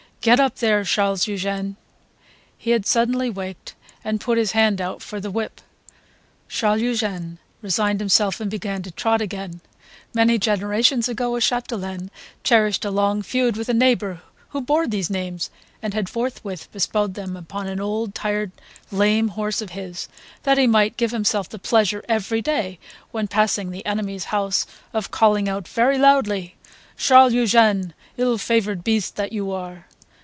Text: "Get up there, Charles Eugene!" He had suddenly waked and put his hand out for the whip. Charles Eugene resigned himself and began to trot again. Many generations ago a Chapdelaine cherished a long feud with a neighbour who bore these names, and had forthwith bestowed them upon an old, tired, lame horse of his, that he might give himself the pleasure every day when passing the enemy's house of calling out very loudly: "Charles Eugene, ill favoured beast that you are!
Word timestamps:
"Get 0.23 0.39
up 0.39 0.57
there, 0.57 0.83
Charles 0.83 1.25
Eugene!" 1.25 1.77
He 2.55 2.69
had 2.69 2.85
suddenly 2.85 3.27
waked 3.31 3.73
and 4.03 4.21
put 4.21 4.37
his 4.37 4.51
hand 4.51 4.79
out 4.79 5.01
for 5.01 5.19
the 5.19 5.31
whip. 5.31 5.61
Charles 6.47 6.79
Eugene 6.79 7.39
resigned 7.63 7.99
himself 7.99 8.39
and 8.39 8.47
began 8.51 8.83
to 8.83 8.91
trot 8.91 9.19
again. 9.19 9.61
Many 10.13 10.37
generations 10.37 11.09
ago 11.09 11.35
a 11.35 11.41
Chapdelaine 11.41 12.11
cherished 12.43 12.85
a 12.85 12.91
long 12.91 13.23
feud 13.23 13.57
with 13.57 13.67
a 13.67 13.73
neighbour 13.73 14.21
who 14.49 14.61
bore 14.61 14.85
these 14.85 15.09
names, 15.09 15.49
and 15.81 15.95
had 15.95 16.07
forthwith 16.07 16.71
bestowed 16.71 17.15
them 17.15 17.35
upon 17.35 17.65
an 17.65 17.79
old, 17.81 18.13
tired, 18.13 18.51
lame 18.91 19.29
horse 19.29 19.59
of 19.59 19.71
his, 19.71 20.07
that 20.43 20.59
he 20.59 20.67
might 20.67 20.97
give 20.97 21.09
himself 21.09 21.49
the 21.49 21.57
pleasure 21.57 22.05
every 22.07 22.43
day 22.43 22.77
when 23.09 23.27
passing 23.27 23.71
the 23.71 23.83
enemy's 23.87 24.25
house 24.25 24.67
of 24.93 25.09
calling 25.09 25.49
out 25.49 25.67
very 25.67 25.97
loudly: 25.97 26.57
"Charles 26.95 27.33
Eugene, 27.33 27.95
ill 28.17 28.37
favoured 28.37 28.83
beast 28.83 29.15
that 29.15 29.33
you 29.33 29.51
are! 29.51 29.87